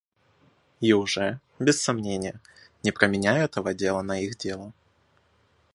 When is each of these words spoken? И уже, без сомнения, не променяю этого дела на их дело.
И 0.79 0.93
уже, 0.93 1.39
без 1.59 1.79
сомнения, 1.79 2.39
не 2.81 2.91
променяю 2.91 3.45
этого 3.45 3.75
дела 3.75 4.01
на 4.01 4.19
их 4.19 4.35
дело. 4.35 4.73